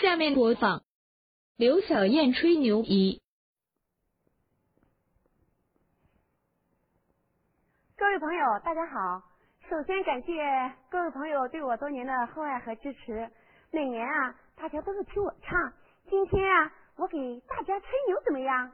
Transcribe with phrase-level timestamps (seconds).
[0.00, 0.82] 下面播放
[1.58, 3.20] 刘小燕吹牛一。
[7.98, 9.22] 各位朋友，大家好！
[9.68, 10.32] 首先感谢
[10.88, 13.30] 各位朋友对我多年的厚爱和支持。
[13.70, 15.70] 每年啊，大家都是听我唱，
[16.08, 18.72] 今天啊，我给大家吹牛怎么样？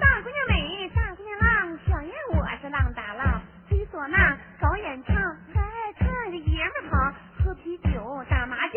[0.00, 5.14] 大姑娘美，大姑娘浪，小燕我是浪打浪，吹唢呐，搞演唱，
[5.54, 8.69] 还爱看个爷们好，喝啤酒，打麻将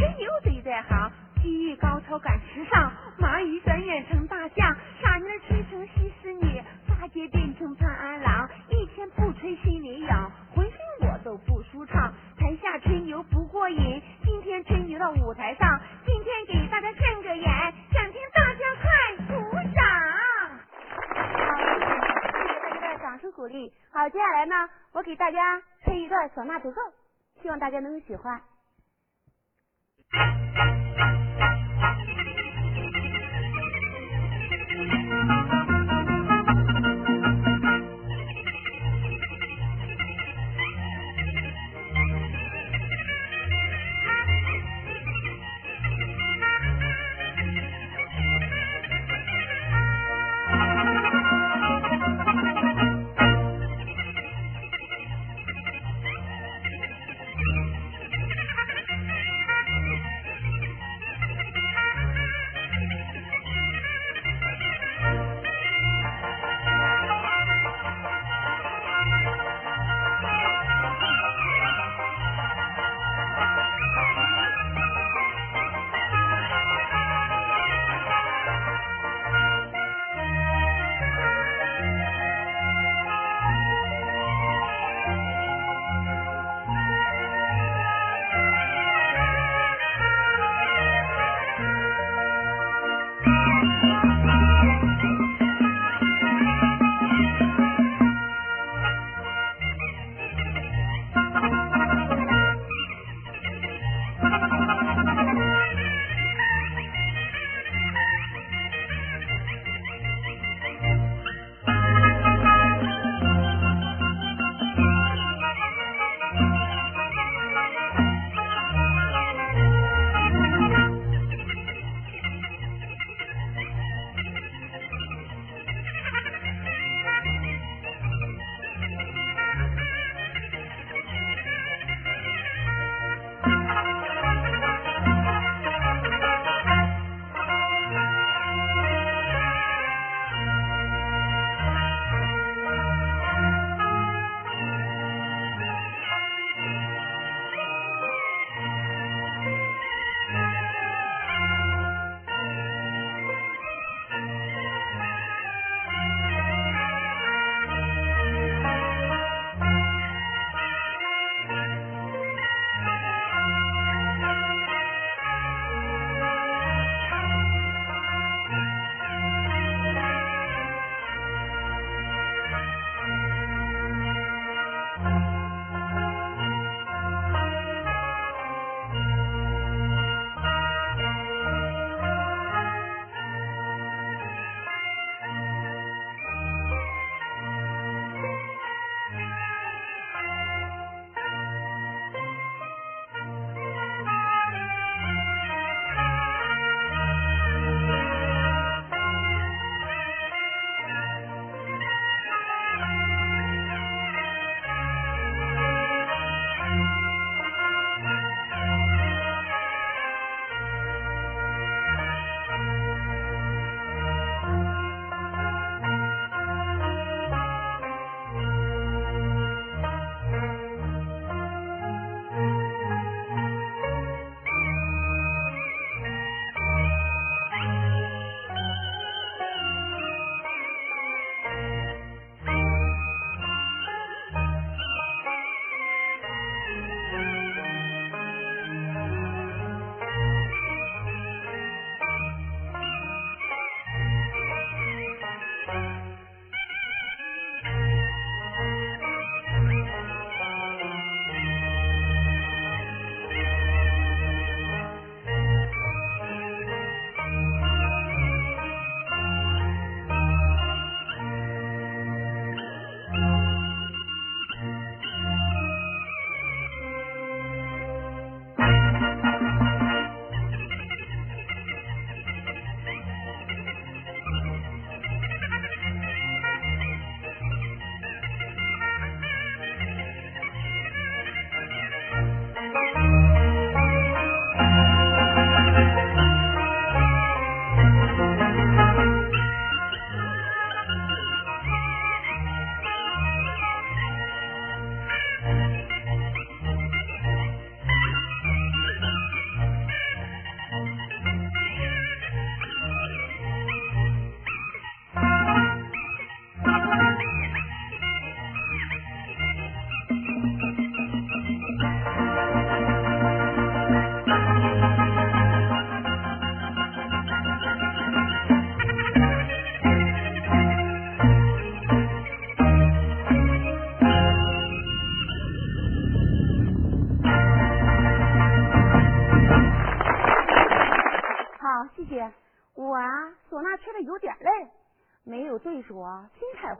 [0.00, 17.44] 吹牛贼在行，技艺高超赶时尚，蚂蚁转眼成大象，傻妞吹成西施女，大姐变成潘安郎，一天不吹心里痒，浑身我都不舒畅，台下吹牛不过瘾，今天吹牛到舞台上，今天给大家现个眼，
[17.92, 18.88] 想听大家快
[19.26, 19.84] 鼓掌。
[21.44, 23.70] 好，谢谢大家的掌声鼓励。
[23.92, 26.80] 好，接下来呢，我给大家吹一段唢呐独奏，
[27.42, 28.40] 希望大家能够喜欢。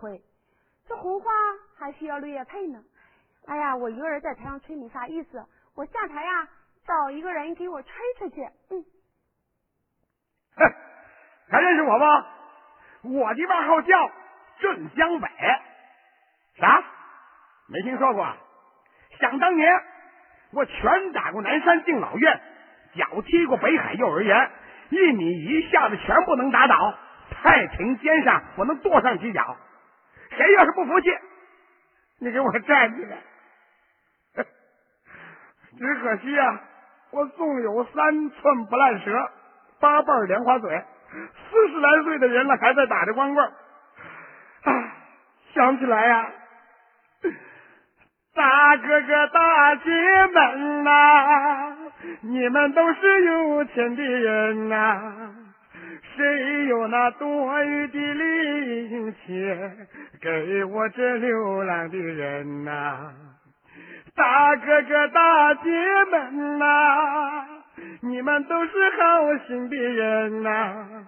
[0.01, 0.21] 会。
[0.89, 1.31] 这红花
[1.79, 2.83] 还需要绿叶配呢。
[3.47, 5.45] 哎呀，我一个人在台上吹没啥意思，
[5.75, 6.49] 我下台呀，
[6.87, 8.43] 找一个人给我吹吹去。
[8.71, 8.85] 嗯。
[11.51, 12.27] 还认识我吗？
[13.03, 14.11] 我的外号叫
[14.61, 15.29] 镇江北。
[16.59, 16.83] 啥？
[17.69, 18.27] 没听说过？
[19.21, 19.71] 想当年，
[20.53, 22.41] 我拳打过南山敬老院，
[22.95, 24.51] 脚踢过北海幼儿园，
[24.91, 26.95] 一米一下子全部能打倒。
[27.31, 29.57] 太平间上，我能跺上几脚。
[30.41, 31.11] 谁要是不服气，
[32.21, 33.19] 你给我站起来。
[35.79, 36.61] 只可惜啊，
[37.11, 39.31] 我纵有三寸不烂舌，
[39.81, 40.83] 八瓣莲花嘴，
[41.51, 43.47] 四十来岁的人了，还在打着光棍。
[43.47, 43.53] 啊，
[45.53, 46.33] 想起来呀。
[48.33, 49.91] 大哥哥大姐
[50.33, 51.77] 们呐，
[52.23, 55.35] 你们都是有钱的人呐，
[56.17, 59.87] 谁有那多余的零钱
[60.21, 63.13] 给我这流浪的人呐？
[64.15, 65.71] 大哥哥大姐
[66.11, 66.65] 们呐，
[68.03, 71.07] 你们都是好心的人呐。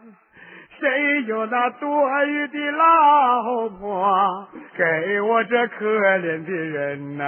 [0.78, 5.84] 谁有那多余的老婆，给我这可
[6.18, 7.24] 怜的人呐？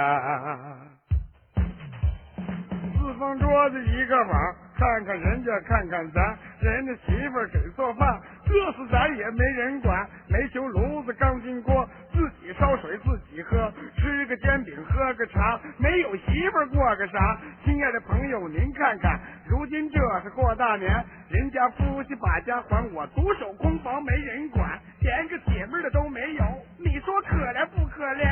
[2.97, 17.37] 四方桌子一个碗，看看人家，看看咱，人家媳妇给做饭，这次咱也没人管，煤球炉子钢筋锅，自己烧水自己喝，吃个煎饼喝个茶，没有媳妇过个啥？
[17.63, 19.17] 亲爱的朋友，您看看，
[19.47, 20.91] 如今这是过大年，
[21.29, 26.43] 人家夫妻把家还，我独守空房没人管，连个姐妹的都没有，
[26.77, 28.27] 你说可怜不可怜？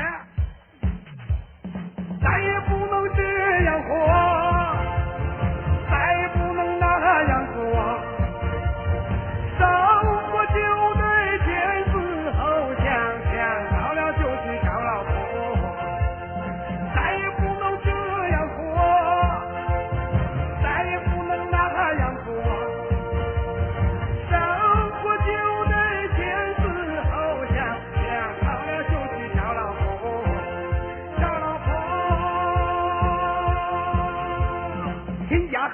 [2.22, 4.53] 咱也不能这样活。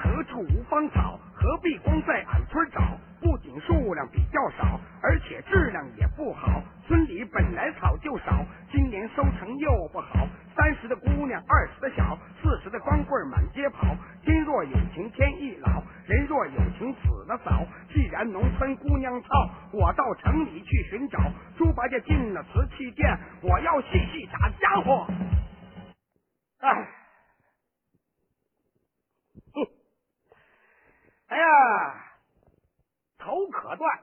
[0.02, 1.18] 何处无芳草？
[1.34, 2.80] 何必光在俺村找，
[3.20, 6.62] 不仅数量比较少，而且质量也不好。
[6.86, 10.26] 村里本来草就少，今年收成又不好。
[10.56, 13.94] 三十的姑娘，二十的小，四十的光棍满街跑。
[14.22, 17.64] 天若有情天亦老，人若有情死得早。
[17.92, 21.18] 既然农村姑娘俏，我到城里去寻找。
[21.56, 25.06] 猪八戒进了瓷器店，我要细细打家伙。
[26.60, 26.99] 哎。
[31.30, 32.12] 哎呀，
[33.16, 33.98] 头可断，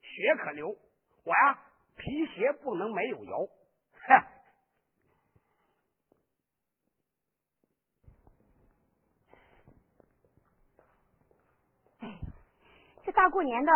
[0.00, 0.68] 血可流，
[1.24, 1.58] 我呀
[1.96, 3.50] 皮鞋不能没有油。
[4.06, 4.14] 哼！
[11.98, 12.20] 哎，
[13.02, 13.72] 这大过年的，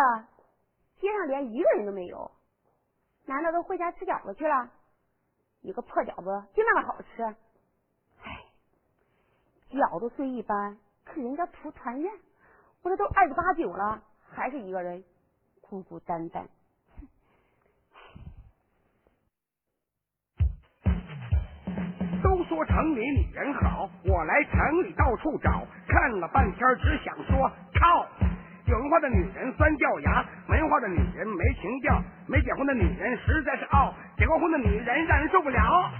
[1.00, 2.30] 街上连一个人都没有，
[3.26, 4.70] 难道都回家吃饺子去了？
[5.62, 7.24] 一个破饺子就那么好吃？
[8.22, 8.46] 哎，
[9.70, 12.12] 饺子虽一般，可人家图团圆。
[12.82, 15.02] 我这都二十八九了，还是一个人
[15.60, 16.46] 孤孤单单。
[22.22, 28.06] 都说城里女人好，我来城里到处找，看了半天只想说靠。
[28.66, 35.90] 有文化的女人酸掉牙，没文化的女人没情调，没结婚的女人实在是傲，结过婚的女人让人受不了。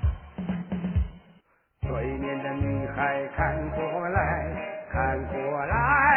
[1.83, 4.77] 对面的女孩看过来。
[4.91, 6.08] 看过来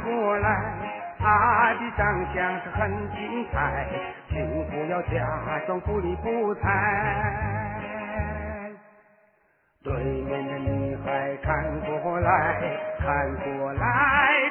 [0.00, 0.48] 过来，
[1.18, 3.86] 他的长相是很精彩，
[4.28, 4.34] 请
[4.70, 6.62] 不要假装不理不睬。
[9.82, 12.56] 对面的女孩看过来
[12.98, 13.80] 看过来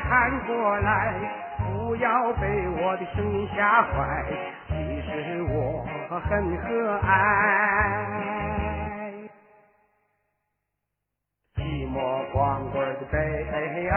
[0.04, 1.14] 看过来，
[1.58, 4.26] 不要被我的声音吓坏，
[4.68, 6.22] 其实我很
[6.58, 7.04] 和蔼。
[11.56, 11.60] 寂
[11.92, 11.96] 寞
[12.32, 13.18] 光棍的悲
[13.50, 13.94] 哀，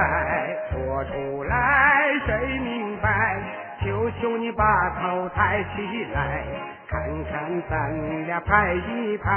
[0.97, 3.39] 说出来谁明白？
[3.85, 4.65] 求求你把
[4.99, 6.43] 头抬起来，
[6.89, 9.31] 看看咱俩拍一拍。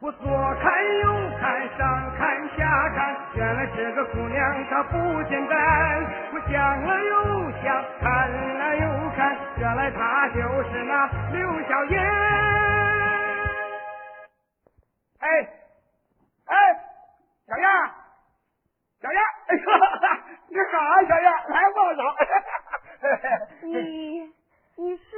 [0.00, 0.26] 我左
[0.60, 0.72] 看
[1.02, 6.04] 右看，上看下看，原来这个姑娘她不简单。
[6.34, 12.02] 我想了又想，看了又看，原来她就是那刘小燕。
[15.20, 15.28] 哎，
[16.46, 16.56] 哎，
[17.46, 17.68] 小燕，
[19.02, 19.62] 小燕，哎呦，
[20.48, 22.02] 你好啊，小燕，来握手。
[23.66, 24.20] 你
[24.76, 25.16] 你是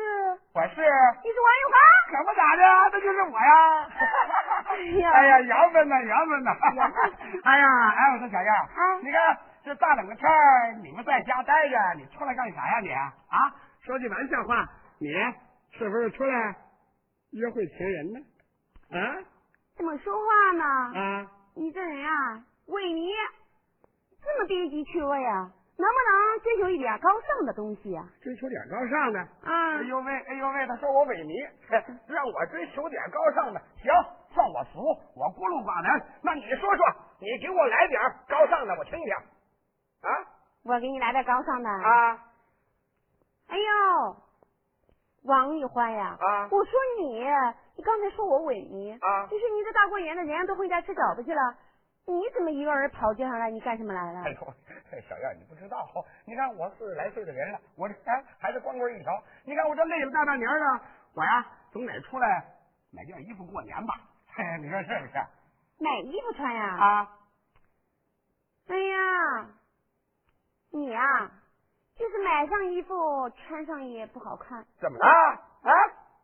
[0.55, 1.77] 我是，你是王玉华？
[2.09, 2.63] 可不咋的，
[2.93, 3.89] 那就是我呀。
[4.69, 6.51] 哎呀 哎呀，缘分呐，缘分呐。
[7.45, 12.91] 哎呀，哎，我说小燕，啊你看这大冷的天儿，你们在家待着，你出来干啥呀你？
[12.91, 13.07] 啊，
[13.85, 14.67] 说句玩笑话，
[14.99, 15.09] 你
[15.79, 16.57] 是不是出来
[17.33, 18.21] 约会情人呢？
[18.99, 19.19] 啊
[19.77, 20.65] 怎么说话呢？
[20.99, 21.27] 啊，
[21.57, 23.11] 你这人啊，萎靡，
[24.25, 28.09] 这么低级趣味啊，能不能追求一点高尚的东西啊？
[28.23, 29.21] 追求点高尚的。
[29.21, 31.49] 啊哎呦喂，哎呦喂，他说我萎靡，
[32.07, 33.93] 让我追求点高尚的，行，
[34.33, 34.81] 算我服，
[35.15, 36.07] 我孤陋寡闻。
[36.23, 36.87] 那你说说，
[37.21, 39.15] 你给我来点高尚的，我听听。
[39.15, 40.09] 啊
[40.65, 41.69] 我给你来点高尚的。
[41.69, 42.25] 啊
[43.49, 44.17] 哎呦，
[45.25, 47.21] 王玉欢呀，啊我说你，
[47.77, 51.55] 你刚才说我萎靡啊就是你这大过年的，人家都回家吃饺子去了，
[52.07, 53.51] 你怎么一个人跑街上来？
[53.51, 54.23] 你干什么来了？
[54.25, 54.55] 哎呦，
[55.09, 55.89] 小燕，你不知道，
[56.27, 59.23] 你看我四十来岁的人了，我这哎还是光棍一条。
[59.45, 60.81] 你看我这累了大半年了，
[61.15, 62.45] 我呀总得出来
[62.93, 63.95] 买件衣服过年吧。
[64.35, 65.13] 嘿，你说是不是？
[65.79, 66.77] 买衣服穿呀？
[66.77, 67.09] 啊，
[68.69, 69.49] 哎呀，
[70.73, 71.31] 你呀、
[71.97, 74.65] 就是买上衣服穿上也不好看。
[74.79, 75.07] 怎么了？
[75.07, 75.73] 啊，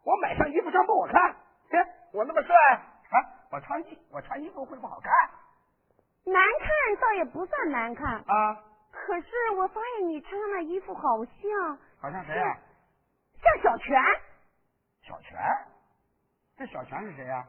[0.04, 1.36] 我买上衣服穿不好看？
[1.70, 1.78] 嘿，
[2.12, 2.54] 我那么帅
[3.10, 3.16] 啊，
[3.50, 5.12] 我穿衣我穿衣服会不好看
[6.24, 6.68] 难看
[7.00, 8.56] 倒也不算难看，啊？
[8.92, 12.58] 可是我发现你穿上那衣服好像好像谁呀、
[13.40, 13.96] 像小泉。
[15.02, 15.38] 小泉，
[16.56, 17.44] 这小泉是谁呀、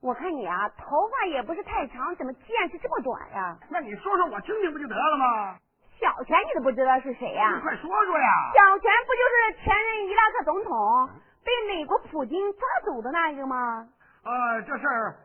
[0.00, 5.58] 我看你啊，头发也不是太长，怎么见识这么短呀、那你说说我听听不就得了吗？
[6.00, 8.52] 小泉你都不知道是谁呀、你快说说呀！
[8.54, 11.08] 小泉不就是前任伊拉克总统
[11.44, 13.88] 被美国普京抓走的那一个吗？
[14.24, 15.16] 呃，这事儿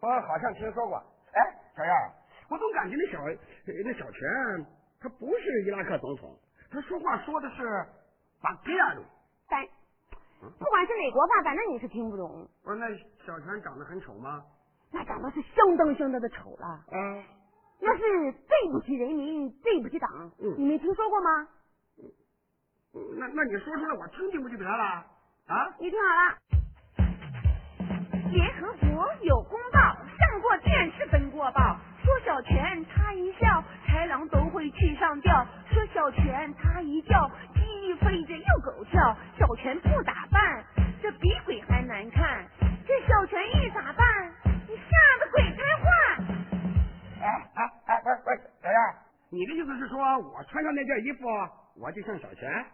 [0.00, 1.02] 我好像听说过。
[1.36, 1.92] 哎，小燕，
[2.48, 4.66] 我总感觉那小呃那小泉
[5.00, 6.34] 他不是伊拉克总统，
[6.70, 7.86] 他说话说的是
[8.40, 9.02] 巴格亚鲁。
[9.48, 9.62] 但
[10.40, 12.48] 不管是哪国话，反正你是听不懂。
[12.64, 12.88] 不是那
[13.26, 14.42] 小泉长得很丑吗？
[14.92, 17.22] 那长得是相当相当的丑了，嗯，
[17.80, 20.10] 那是对不起人民，对不起党。
[20.38, 21.48] 嗯你没听说过吗？
[23.18, 25.04] 那那你说出来我听听不就得了？
[25.48, 25.76] 啊？
[25.78, 26.38] 你听好了，
[28.32, 29.58] 联合国有公
[30.46, 39.16] 过电视登过报，说小泉他一笑，豺狼都会去上吊；说小泉他一叫，鸡飞着又狗跳。
[39.36, 40.64] 小泉不打扮，
[41.02, 42.44] 这比鬼还难看；
[42.86, 44.32] 这小泉一打扮，
[44.68, 45.90] 你吓得鬼开化。
[47.20, 48.78] 哎哎哎，不是不是，小燕，
[49.30, 51.26] 你的意思是说我穿上那件衣服，
[51.74, 52.64] 我就像小泉？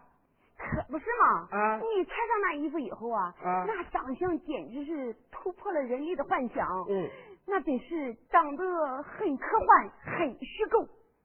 [0.59, 1.57] 可不是嘛？
[1.57, 6.67] 啊你穿上那衣服以后啊，啊那长相简直是突破了人类的幻想。
[6.87, 7.09] 嗯，
[7.45, 10.81] 那真是长得很科幻，很虚构。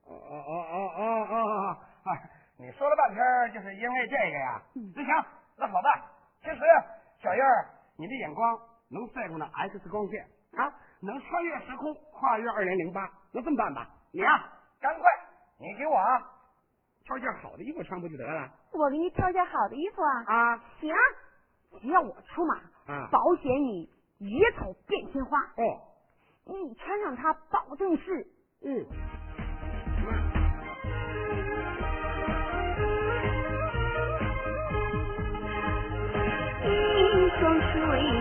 [0.08, 1.76] 哦哦哦哦哦哦！
[2.04, 2.10] 啊，
[2.58, 4.62] 你说了半天就是因为这个呀？
[4.96, 5.24] 那行，
[5.56, 6.02] 那好办。
[6.40, 6.60] 其实
[7.22, 8.58] 小燕儿，你的眼光
[8.90, 13.08] 能赛过那 X 光线啊，能穿越时空，跨越二零零八。
[13.32, 15.04] 那这么办吧，你呀、赶快，
[15.58, 16.18] 你给我啊
[17.04, 18.50] 挑件好的衣服穿不就得了？
[18.72, 20.24] 我给你挑件好的衣服啊。
[20.26, 20.90] 啊，行，
[21.80, 22.56] 只要我出马，
[22.94, 25.38] 啊保险你野草变鲜花。
[25.38, 25.84] 哦，
[26.48, 28.26] 你穿上它，保证是
[28.62, 28.86] 嗯。
[36.64, 38.17] 一双水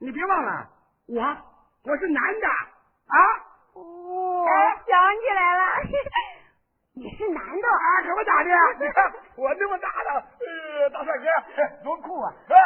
[0.00, 0.66] 你别忘了，
[1.08, 1.22] 我
[1.84, 3.16] 我是男的啊。
[3.74, 4.44] 哦，
[4.86, 5.64] 想起来了，
[6.96, 7.86] 你是男的啊？
[8.06, 12.56] 可不咋的，你看我这么大的呃大帅哥，多酷啊，是吧？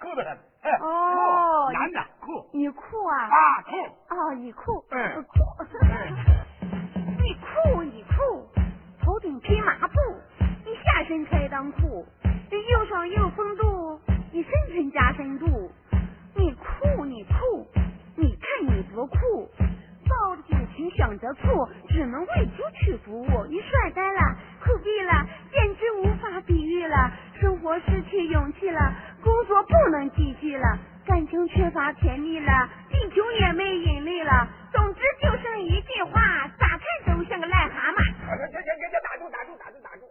[0.00, 0.38] 酷的很。
[0.80, 2.48] 哦，男的酷。
[2.52, 3.18] 你酷啊？
[3.24, 4.14] 啊，酷。
[4.14, 4.84] 哦，你酷。
[4.90, 5.24] 嗯。
[5.24, 5.40] 酷。
[7.24, 8.46] 你酷，你酷，
[9.02, 9.94] 头顶披麻布，
[10.64, 12.06] 你下身开裆裤，
[12.50, 13.98] 你又爽又风度，
[14.32, 15.70] 你深沉加深度，
[16.84, 17.66] 酷，你酷，
[18.16, 19.16] 你看你多酷。
[20.06, 23.46] 抱着酒瓶想着醋，只能为猪去服务。
[23.48, 24.20] 你帅呆了，
[24.62, 27.10] 酷毙了，简直无法比喻了。
[27.40, 34.46] 生活失去勇气了，工作不能继续了，感情缺乏甜蜜了，地球也没引力了。
[34.72, 36.20] 总之就剩一句话，
[36.58, 38.04] 咋看都像个癞蛤蟆。
[38.04, 40.02] 行行行行，打住打住打住打住！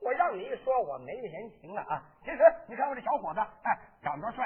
[0.00, 2.02] 我让你一说，我没人情了啊。
[2.24, 4.44] 其实你看我这小伙子，哎，长多帅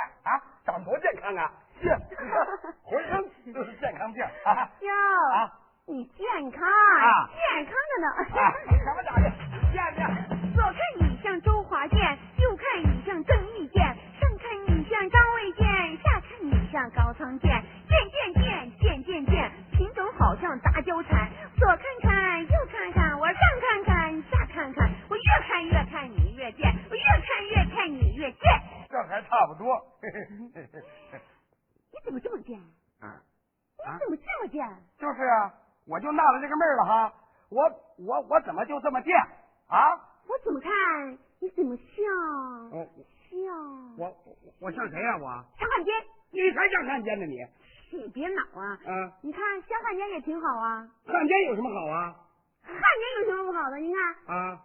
[54.26, 54.61] 啊，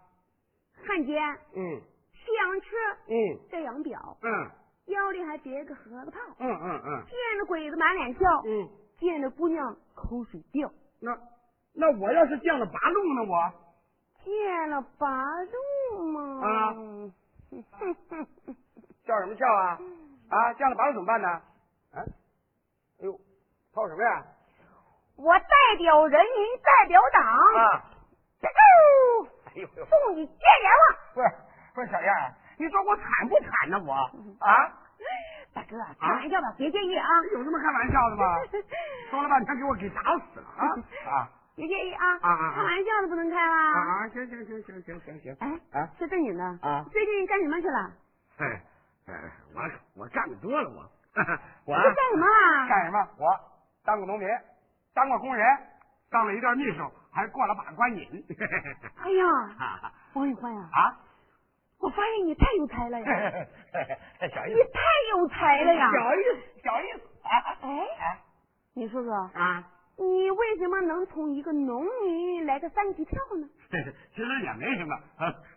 [0.86, 1.22] 汉奸
[1.54, 1.80] 嗯，
[2.12, 2.66] 西洋车
[3.08, 4.50] 嗯，戴洋表嗯。
[4.86, 10.70] 腰里还别个盒子炮，嗯嗯嗯，见着鬼子满脸笑，嗯，见着姑娘口水掉。
[11.00, 11.16] 那
[11.72, 13.22] 那我要是见了八路呢？
[13.22, 13.52] 我
[14.22, 16.46] 见了八路嘛？
[16.46, 16.76] 啊，
[19.06, 19.78] 叫什么笑啊？
[20.28, 21.28] 啊，见了八路怎么办呢？
[21.28, 22.04] 啊，
[23.00, 23.18] 哎呦，
[23.72, 24.22] 操什么呀？
[25.16, 27.22] 我代表人民代表党
[27.56, 27.84] 啊，
[29.54, 30.82] 哎呦呦，送你见阎王。
[31.14, 31.26] 不是
[31.74, 32.10] 不是小燕。
[32.58, 33.78] 你说我惨不惨呢？
[33.84, 33.92] 我
[34.44, 34.72] 啊，
[35.54, 37.06] 大哥，开玩笑的，别介意啊。
[37.32, 38.24] 有这么开玩笑的吗？
[39.10, 40.66] 说了半天给我给打死了啊
[41.10, 41.30] 啊！
[41.56, 42.54] 别介意啊啊啊！
[42.56, 43.72] 开玩笑的不能开啦。
[43.78, 45.36] 啊行行行行行行行。
[45.40, 47.92] 哎啊，说正经的啊，最近干什么去了？
[48.38, 48.62] 哎
[49.06, 49.14] 哎，
[49.54, 50.68] 我我干的多了，
[51.66, 52.66] 我我干什么啊？
[52.68, 53.08] 干什么？
[53.18, 53.26] 我
[53.84, 54.28] 当过农民，
[54.94, 55.46] 当过工人，
[56.10, 58.24] 当了一段秘书，还过了把关瘾。
[58.96, 60.60] 哎呀，王玉欢呀！
[60.72, 61.00] 啊！
[61.80, 63.06] 我发现你太有才了呀！
[64.32, 65.90] 小意思，你太有才了呀！
[65.92, 67.00] 小意思，小意思。
[67.62, 68.18] 哎，
[68.74, 69.64] 你说说啊，
[69.98, 73.48] 你为什么能从一个农民来个三级跳呢？
[74.14, 74.96] 其实也没什么，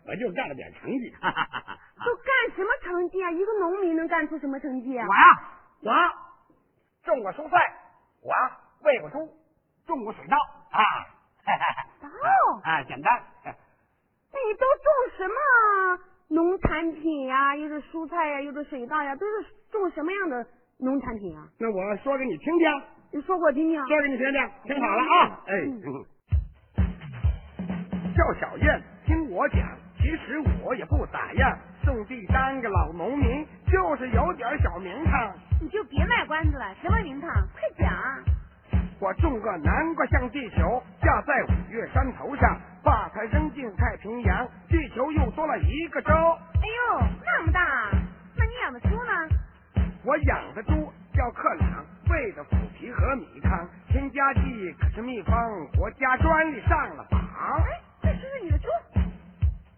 [0.06, 1.10] 我就干了点成绩。
[1.22, 3.30] 都干什么成绩啊？
[3.30, 5.06] 一个农民能干出什么成绩啊？
[5.06, 5.38] 我呀，
[5.82, 5.92] 我
[7.06, 7.58] 种过蔬菜，
[8.22, 8.32] 我
[8.82, 9.18] 喂过猪，
[9.88, 10.36] 种过水稻
[10.70, 10.80] 啊。
[12.00, 12.08] 稻
[12.62, 13.10] 啊，简单。
[13.42, 15.34] 那你都种什么
[16.28, 17.56] 农产品呀？
[17.56, 20.46] 又是蔬菜呀，又是水稻呀，都是种什么样的
[20.78, 21.48] 农产品啊？
[21.58, 22.68] 那我说给你听听。
[23.10, 23.80] 你说给我听听。
[23.86, 25.40] 说给你听听，听好了啊！
[25.46, 25.52] 哎，
[28.14, 29.58] 叫小燕，听我讲，
[29.96, 35.32] 其实我也不咋样，种地当个老农民，就是有点小名堂。
[35.62, 37.30] 你就别卖关子了，什么名堂？
[37.30, 37.87] 快讲！
[39.00, 46.12] 我种个南瓜像地球，架在五岳山头上，把它扔进太平洋，地球又多了一个州。
[46.12, 47.90] 哎呦，那么大！
[48.36, 49.12] 那你养的猪呢？
[50.02, 55.32] 我养的猪叫克朗，喂的腐皮和米糠，添加剂可是秘方，
[55.76, 57.20] 国家专利上了榜。
[57.68, 58.66] 哎，再说说你的猪。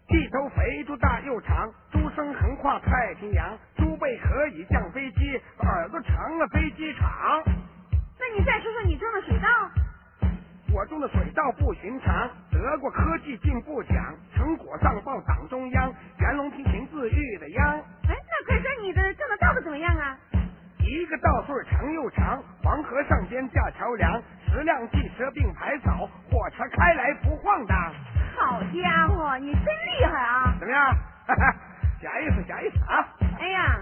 [0.07, 7.43] 一头肥猪大又长，猪身横跨太平洋，猪背可以降飞机，耳朵成了飞机场。
[8.21, 9.49] 那你再说说你种的水稻。
[10.73, 13.97] 我种的水稻不寻常，得过科技进步奖，
[14.35, 17.79] 成果上报党中央，袁隆平行自喻的秧。
[18.07, 20.15] 哎，那快说你的种的稻子怎么样啊？
[20.79, 27.93] 一个稻穗长又长，黄河上边架桥梁，十辆汽车并排走，火车开来不晃荡。
[28.37, 30.55] 好家伙，你真厉害啊！
[30.59, 30.95] 怎么样？
[32.01, 33.07] 假意思，假意思啊！
[33.39, 33.79] 哎呀，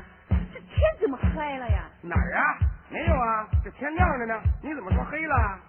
[4.61, 5.59] 你怎么说黑了？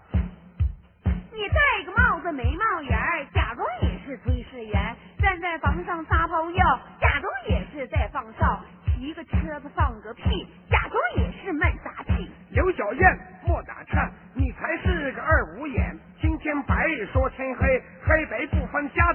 [1.05, 2.99] 你戴个帽子没帽檐，
[3.33, 12.29] 假装也是炊事员，站在房上撒泡尿，假装也是在放哨，骑个车子放个屁，假装也是卖杂技。
[12.51, 19.15] 刘小燕，莫打颤，你才是个二五眼，今天白日说天黑，黑白不分瞎。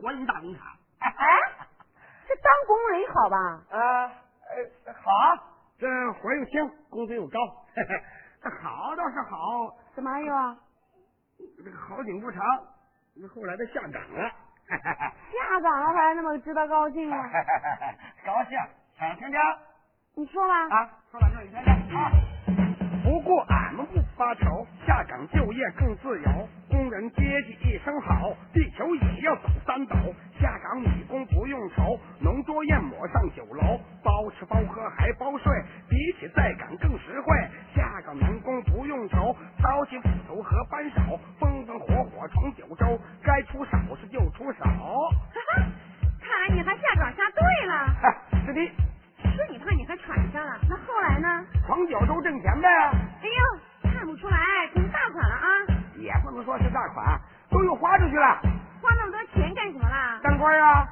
[0.00, 0.66] 国营大工厂。
[1.00, 1.26] 哎，
[2.26, 3.36] 这当工人好吧？
[3.70, 4.06] 啊，
[4.86, 5.10] 呃，好，
[5.78, 7.38] 这活又轻，工资又高。
[8.42, 10.56] 这好倒是好，怎么还有啊？
[11.56, 12.42] 这个好景不长，
[13.34, 14.30] 后来他下岗了。
[14.68, 17.18] 下岗了还那么值得高兴啊？
[18.24, 18.58] 高兴，
[18.98, 19.38] 想听听？
[20.14, 20.54] 你说吧。
[20.76, 22.10] 啊，说两句你听听啊。
[23.04, 26.48] 不过俺们不发愁，下岗就业更自由。
[26.68, 29.94] 工人阶级一声好，地球也要走三斗。
[30.40, 35.52] 下岗女工不用愁，浓桌宴抹上酒楼，包吃包喝还包睡，
[35.88, 37.48] 比起在岗更实惠。
[37.74, 44.64] 下岗民工不用愁，操起斧头和扳手，风风火火闯九州，该出手时就出手。
[44.64, 45.62] 哈哈，
[46.20, 47.94] 看来你还下岗下对了。
[48.46, 48.60] 是的，
[49.30, 51.46] 是你怕你还喘上了，那后来呢？
[51.66, 52.68] 闯九州挣钱呗。
[52.68, 53.60] 哎呦，
[53.98, 54.38] 看不出来，
[54.72, 55.46] 成大款了啊！
[55.96, 58.38] 也不能说是大款，都又花出去了。
[58.80, 60.20] 花那么多钱干什么啦？
[60.22, 60.86] 当官啊！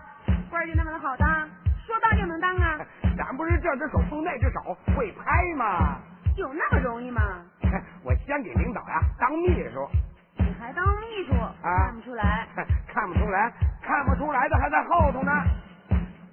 [0.50, 1.48] 官就那么的好当？
[1.86, 2.78] 说当就能当啊？
[3.16, 5.98] 咱不是这只手碰那只手，会拍吗？
[6.36, 7.22] 有那么容易吗？
[8.02, 9.88] 我先给领导呀当秘书，
[10.38, 11.32] 你还当秘书？
[11.62, 12.48] 看不出来。
[12.92, 15.30] 看不出来，看不出来的还在后头呢。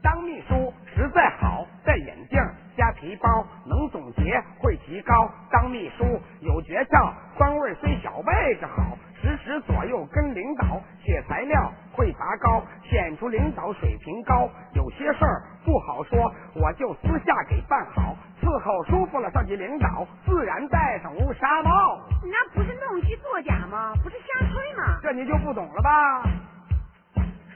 [0.01, 2.37] 当秘书实在好，戴眼镜
[2.75, 5.31] 加皮包，能总结会提高。
[5.49, 14.49] 当秘书有诀窍，官位虽小位置好，时时左右跟领导写材料会拔高，显出领导水平高。
[14.73, 16.19] 有些事儿不好说，
[16.55, 22.01] 我就私下给办好，伺候舒服了上级领导，自然戴上乌纱帽。
[22.21, 23.93] 你那不是弄虚作假吗？
[24.03, 24.99] 不是瞎吹吗？
[25.01, 26.23] 这你就不懂了吧？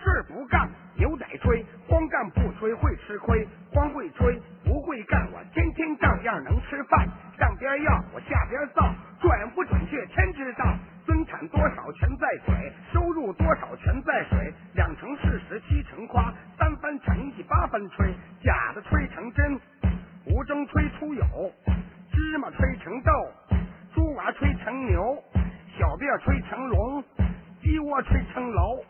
[0.02, 5.28] 事不干，牛仔吹，光干不吹会吃亏，光会吹不会干，
[10.18, 10.66] 天知道。
[11.06, 12.54] 增产多少全在嘴，
[12.92, 14.54] 收入多少全在水。
[14.74, 19.58] 两成事实七成夸，三分成绩八分吹，假的吹成真，
[20.26, 21.24] 无中吹出有，
[22.12, 23.12] 芝麻吹成豆，
[23.94, 25.24] 猪娃吹成牛，
[25.80, 27.02] 小辫吹成龙，
[27.62, 28.84] 鸡窝吹成楼。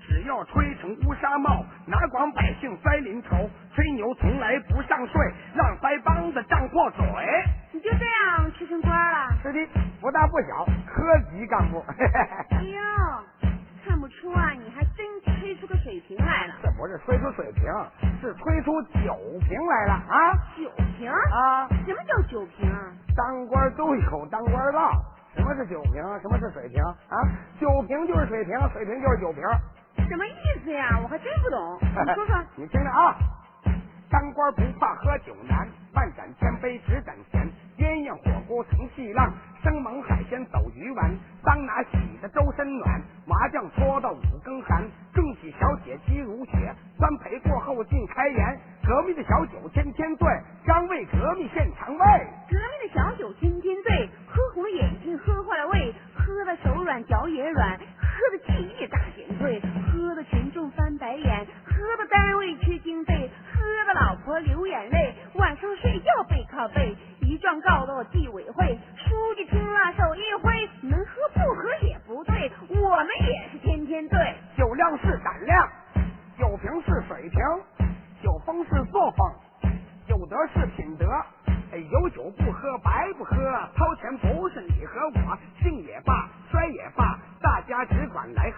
[0.00, 3.50] 只要吹成乌纱帽，哪管百姓栽临头。
[3.74, 5.20] 吹牛从来不上税，
[5.54, 7.04] 让腮帮子张破嘴。
[7.88, 9.32] 你就这样吃成官了？
[9.42, 9.66] 是的，
[9.98, 11.82] 不大不小，科级干部。
[11.88, 12.78] 哎呦，
[13.82, 16.54] 看不出啊，你还真吹出个水平来了。
[16.62, 17.64] 这不是吹出水平，
[18.20, 19.16] 是吹出酒
[19.48, 20.34] 瓶来了啊！
[20.54, 21.66] 酒瓶啊？
[21.86, 22.70] 什么叫酒瓶？
[23.16, 24.92] 当官都有当官道。
[25.34, 26.02] 什么是酒瓶？
[26.20, 26.84] 什么是水瓶？
[26.84, 27.16] 啊，
[27.58, 29.42] 酒瓶就是水瓶，水瓶就是酒瓶。
[30.10, 31.00] 什么意思呀？
[31.02, 32.36] 我还真不懂，你说说。
[32.54, 33.16] 你听着啊，
[34.10, 37.48] 当官不怕喝酒难，万盏千杯只盏钱。
[37.78, 41.14] 鸳鸯火锅成细浪，生猛海鲜走鱼丸。
[41.44, 44.82] 桑拿洗的周身暖，麻将搓到五更寒。
[45.14, 48.60] 更喜小姐肌如雪，三陪过后尽开颜。
[48.82, 50.26] 革命的小酒天天醉，
[50.66, 52.04] 张为革命献肠胃。
[52.50, 53.57] 革命的小酒天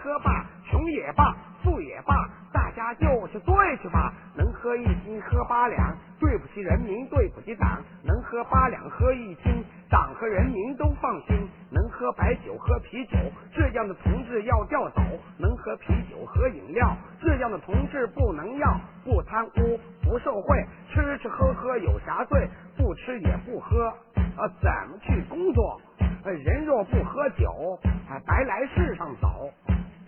[0.01, 4.11] 喝吧，穷也罢，富也罢，大家就去醉去吧。
[4.35, 7.79] 能喝一斤喝八两，对不起人民，对不起党。
[8.03, 11.47] 能喝八两喝一斤，党和人民都放心。
[11.69, 13.17] 能喝白酒喝啤酒，
[13.53, 15.01] 这样的同志要调走。
[15.37, 18.67] 能喝啤酒喝饮料，这样的同志不能要。
[19.03, 22.49] 不贪污不受贿，吃吃喝喝有啥罪？
[22.75, 23.87] 不吃也不喝，
[24.35, 25.79] 啊，怎么去工作？
[26.23, 29.51] 人若不喝酒，啊，白来世上走。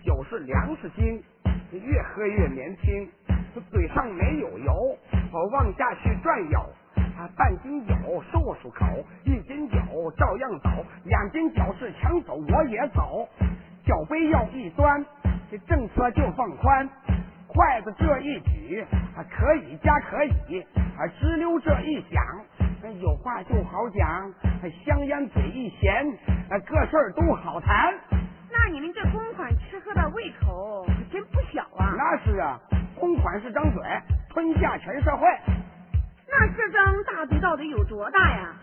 [0.04, 1.22] 酒是粮食精，
[1.72, 3.08] 越喝越年轻。
[3.70, 4.98] 嘴上没有油，
[5.32, 6.58] 我往下去转悠。
[7.16, 7.94] 啊，半斤酒
[8.30, 8.84] 漱漱口，
[9.24, 9.78] 一斤酒
[10.16, 10.68] 照样走，
[11.04, 13.26] 两斤酒是抢走我也走。
[13.86, 15.04] 酒杯要一端，
[15.50, 16.86] 这政策就放宽。
[17.46, 18.84] 筷子这一举，
[19.16, 20.60] 啊，可以加可以，
[20.98, 22.22] 啊，直溜这一响，
[23.00, 24.32] 有话就好讲，
[24.84, 26.04] 香烟嘴一闲，
[26.50, 27.94] 啊，个事都好谈。
[28.66, 31.92] 那你们这公款吃喝的胃口可真不小啊！
[31.98, 32.58] 那是啊，
[32.98, 33.82] 公款是张嘴，
[34.30, 35.26] 吞下全社会。
[36.26, 38.54] 那这张大嘴到底有多大呀？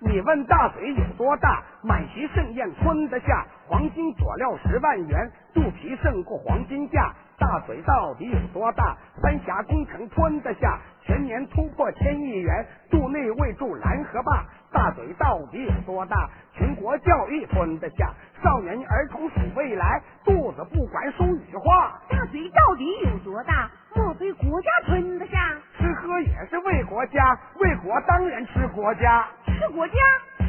[0.00, 1.62] 你问大嘴有多大？
[1.84, 7.14] 满席盛宴吞得下，黄金佐料十万元，肚皮胜过黄金价。
[7.44, 8.96] 大嘴到底有多大？
[9.20, 14.46] 三峡工程吞得下，全年突破千亿元，肚内喂住蓝河坝。
[14.72, 16.30] 大嘴到底有多大？
[16.54, 18.10] 全国教育吞得下，
[18.42, 22.00] 少年儿童数未来，肚子不管说语话。
[22.08, 23.70] 大嘴到底有多大？
[23.94, 25.36] 莫非国家吞得下？
[25.78, 29.26] 吃喝也是为国家，为国当然吃国家。
[29.44, 29.94] 吃国家，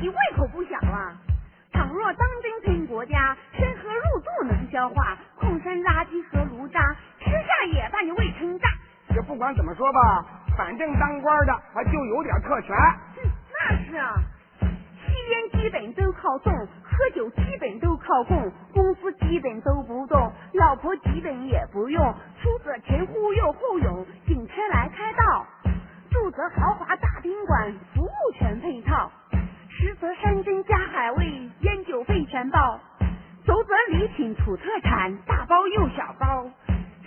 [0.01, 1.13] 你胃口不小啊！
[1.75, 6.79] 倘若当真吞国家，深河入肚能消化，矿山垃圾和炉渣，
[7.19, 8.69] 吃下也把你胃撑大。
[9.13, 10.25] 这不管怎么说吧，
[10.57, 12.73] 反正当官的他就有点特权。
[13.51, 14.13] 那是啊，
[14.61, 22.01] 吸烟基本都靠送，喝酒基本都靠供，工资基本都不动，老婆基本也不用，
[22.41, 25.45] 出则前呼又后拥，警车来开道，
[26.09, 29.11] 住则豪华大宾馆，服务全配套，
[29.77, 31.25] 食则山珍加海味，
[31.59, 32.79] 烟酒费全包，
[33.45, 36.49] 走则礼品土特产，大包又小包。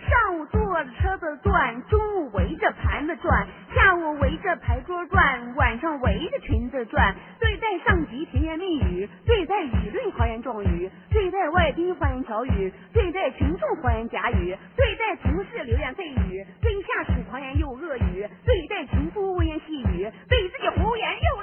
[0.08, 7.14] 上午坐着车子转，中午围着盘子转，下午围着牌桌转，晚上围着裙子转。
[7.40, 21.37] 对待上级甜言蜜语，对待舆论豪言壮语，对待外宾花言巧语，对待群众花言假语，对待同事流言蜚语，对下属狂言又恶语，对待情夫污言细语，对自己胡言又。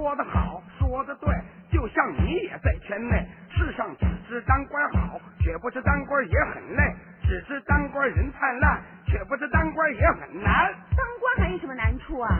[0.00, 1.28] 说得好，说得对，
[1.70, 3.22] 就像你也在圈内。
[3.50, 10.72] 世上只知当官好，却不知当官也很累；只知当官人灿烂，却不知当官也很难。
[10.96, 12.30] 当官还有什么难处啊？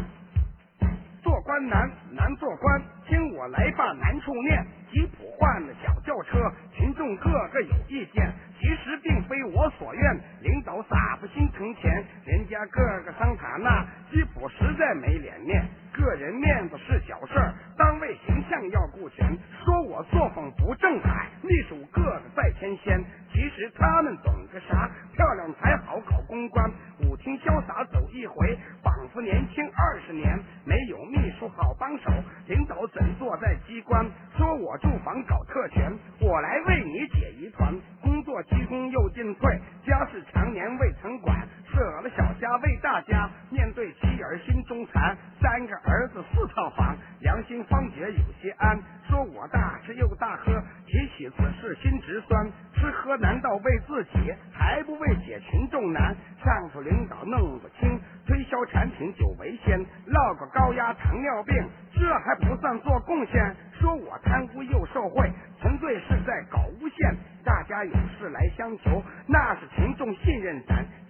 [1.23, 2.81] 做官难，难做官。
[3.07, 4.67] 听我来把难处念。
[4.91, 8.33] 吉普换了小轿车，群众个个有意见。
[8.59, 12.05] 其实并非我所愿，领导咋不心疼钱？
[12.25, 15.69] 人家个个桑塔纳，吉普实在没脸面。
[16.01, 19.27] 个人面子是小事儿，单位形象要顾全。
[19.65, 20.29] 说我做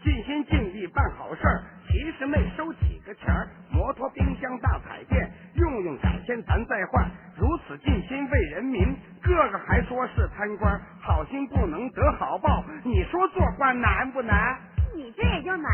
[0.02, 1.62] 尽心尽力办好事儿。
[1.88, 7.10] 其实没收几个钱儿，摩托、冰箱、大彩电，用用改天咱再换。
[7.36, 12.64] 如此尽心为人民，个个还说是贪官，好心不能得好报。
[12.84, 14.56] 你说做官难不难？
[14.94, 15.70] 你这也叫难？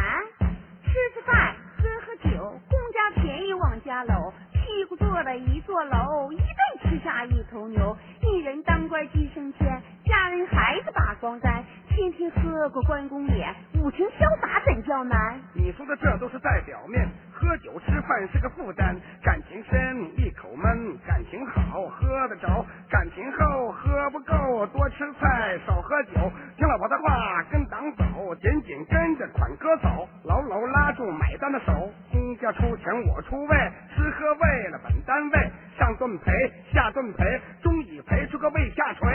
[0.84, 6.46] 吃吃饭，喝喝酒，公家便宜往家搂，屁股坐了一座楼，一顿
[6.90, 7.94] 吃下一头牛。
[8.22, 15.40] 一人当官鸡升天，家人孩子把光沾，天天喝过关公脸，五情潇洒怎叫难？
[15.52, 26.12] 你说的这都是在表面，喝酒吃饭是个负担，感情深一口闷，感情好喝得着，感情厚喝不够，多吃菜少喝酒，
[26.56, 33.56] 听了我的话跟党走，紧紧跟着款哥走，牢牢拉住买单的手，公家出钱我出位，
[33.92, 36.30] 吃喝为了本单位，上顿赔
[36.72, 37.24] 下顿赔，
[37.60, 39.08] 终于赔出个胃下垂。